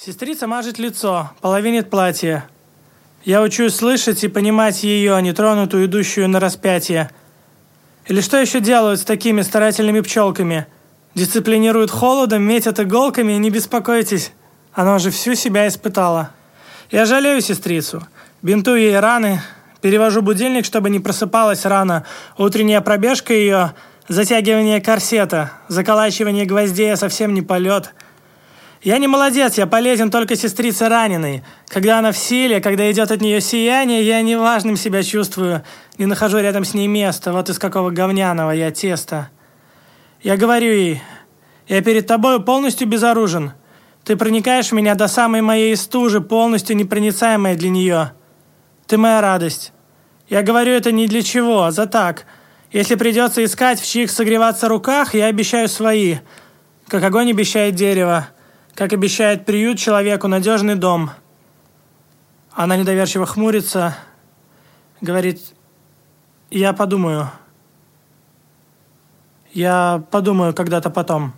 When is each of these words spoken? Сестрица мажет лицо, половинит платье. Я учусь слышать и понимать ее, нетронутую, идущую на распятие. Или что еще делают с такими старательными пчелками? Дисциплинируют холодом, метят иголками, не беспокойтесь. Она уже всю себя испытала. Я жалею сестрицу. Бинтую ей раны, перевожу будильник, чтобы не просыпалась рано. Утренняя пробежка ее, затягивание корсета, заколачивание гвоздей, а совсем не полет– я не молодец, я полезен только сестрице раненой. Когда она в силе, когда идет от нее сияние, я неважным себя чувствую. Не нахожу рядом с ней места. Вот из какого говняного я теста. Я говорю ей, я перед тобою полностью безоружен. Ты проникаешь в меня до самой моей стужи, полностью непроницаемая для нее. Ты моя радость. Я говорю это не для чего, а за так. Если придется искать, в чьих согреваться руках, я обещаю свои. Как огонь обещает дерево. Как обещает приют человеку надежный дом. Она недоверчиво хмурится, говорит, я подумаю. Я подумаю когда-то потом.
Сестрица 0.00 0.46
мажет 0.46 0.78
лицо, 0.78 1.32
половинит 1.40 1.90
платье. 1.90 2.44
Я 3.24 3.42
учусь 3.42 3.74
слышать 3.74 4.22
и 4.22 4.28
понимать 4.28 4.84
ее, 4.84 5.20
нетронутую, 5.20 5.86
идущую 5.86 6.28
на 6.28 6.38
распятие. 6.38 7.10
Или 8.06 8.20
что 8.20 8.36
еще 8.40 8.60
делают 8.60 9.00
с 9.00 9.04
такими 9.04 9.42
старательными 9.42 9.98
пчелками? 9.98 10.68
Дисциплинируют 11.16 11.90
холодом, 11.90 12.44
метят 12.44 12.78
иголками, 12.78 13.32
не 13.32 13.50
беспокойтесь. 13.50 14.30
Она 14.72 14.94
уже 14.94 15.10
всю 15.10 15.34
себя 15.34 15.66
испытала. 15.66 16.30
Я 16.92 17.04
жалею 17.04 17.40
сестрицу. 17.40 18.06
Бинтую 18.40 18.78
ей 18.78 19.00
раны, 19.00 19.42
перевожу 19.80 20.22
будильник, 20.22 20.64
чтобы 20.64 20.90
не 20.90 21.00
просыпалась 21.00 21.64
рано. 21.64 22.06
Утренняя 22.36 22.82
пробежка 22.82 23.34
ее, 23.34 23.74
затягивание 24.06 24.80
корсета, 24.80 25.50
заколачивание 25.66 26.46
гвоздей, 26.46 26.92
а 26.92 26.96
совсем 26.96 27.34
не 27.34 27.42
полет– 27.42 27.92
я 28.82 28.98
не 28.98 29.08
молодец, 29.08 29.58
я 29.58 29.66
полезен 29.66 30.10
только 30.10 30.36
сестрице 30.36 30.88
раненой. 30.88 31.42
Когда 31.66 31.98
она 31.98 32.12
в 32.12 32.16
силе, 32.16 32.60
когда 32.60 32.90
идет 32.90 33.10
от 33.10 33.20
нее 33.20 33.40
сияние, 33.40 34.04
я 34.04 34.22
неважным 34.22 34.76
себя 34.76 35.02
чувствую. 35.02 35.64
Не 35.98 36.06
нахожу 36.06 36.38
рядом 36.38 36.64
с 36.64 36.74
ней 36.74 36.86
места. 36.86 37.32
Вот 37.32 37.50
из 37.50 37.58
какого 37.58 37.90
говняного 37.90 38.52
я 38.52 38.70
теста. 38.70 39.30
Я 40.22 40.36
говорю 40.36 40.72
ей, 40.72 41.02
я 41.66 41.82
перед 41.82 42.06
тобою 42.06 42.40
полностью 42.42 42.86
безоружен. 42.86 43.52
Ты 44.04 44.16
проникаешь 44.16 44.68
в 44.68 44.72
меня 44.72 44.94
до 44.94 45.08
самой 45.08 45.42
моей 45.42 45.76
стужи, 45.76 46.20
полностью 46.20 46.76
непроницаемая 46.76 47.56
для 47.56 47.70
нее. 47.70 48.12
Ты 48.86 48.96
моя 48.96 49.20
радость. 49.20 49.72
Я 50.28 50.42
говорю 50.42 50.72
это 50.72 50.92
не 50.92 51.08
для 51.08 51.22
чего, 51.22 51.64
а 51.64 51.72
за 51.72 51.86
так. 51.86 52.26
Если 52.70 52.94
придется 52.94 53.44
искать, 53.44 53.80
в 53.80 53.86
чьих 53.86 54.10
согреваться 54.10 54.68
руках, 54.68 55.14
я 55.14 55.26
обещаю 55.26 55.68
свои. 55.68 56.18
Как 56.86 57.02
огонь 57.02 57.30
обещает 57.30 57.74
дерево. 57.74 58.28
Как 58.78 58.92
обещает 58.92 59.44
приют 59.44 59.80
человеку 59.80 60.28
надежный 60.28 60.76
дом. 60.76 61.10
Она 62.52 62.76
недоверчиво 62.76 63.26
хмурится, 63.26 63.96
говорит, 65.00 65.40
я 66.48 66.72
подумаю. 66.72 67.28
Я 69.52 70.04
подумаю 70.12 70.54
когда-то 70.54 70.90
потом. 70.90 71.32